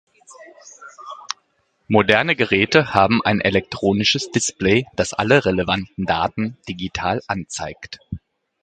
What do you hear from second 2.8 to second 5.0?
haben ein elektronisches Display,